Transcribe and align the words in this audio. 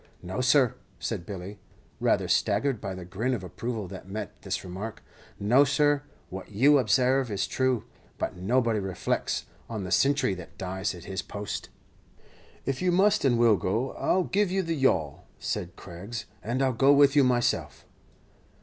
"No, 0.23 0.41
sir," 0.41 0.73
said 0.97 1.27
Billy, 1.27 1.59
rather 1.99 2.27
staggered 2.27 2.81
by 2.81 2.95
the 2.95 3.05
grin 3.05 3.35
of 3.35 3.43
approval 3.43 3.87
that 3.89 4.09
met 4.09 4.41
this 4.41 4.63
remark 4.63 5.03
"no, 5.39 5.63
sir, 5.63 6.01
what 6.31 6.49
you 6.49 6.79
ob 6.79 6.89
sarve 6.89 7.29
is 7.29 7.45
true; 7.45 7.85
but 8.17 8.35
nobody 8.35 8.79
reflects 8.79 9.45
on 9.69 9.83
the 9.83 9.91
sintry 9.91 10.33
that 10.37 10.57
dies 10.57 10.95
at 10.95 11.03
his 11.03 11.21
post." 11.21 11.69
"If 12.65 12.81
you 12.81 12.91
must 12.91 13.23
and 13.23 13.37
will 13.37 13.57
go, 13.57 13.91
I'll 13.91 14.23
give 14.23 14.49
you 14.49 14.63
the 14.63 14.73
yawl," 14.73 15.27
said 15.37 15.75
Craggs; 15.75 16.25
"and 16.41 16.63
I 16.63 16.69
'll 16.69 16.73
go 16.73 16.91
with 16.93 17.15
you 17.15 17.23
myself." 17.23 17.85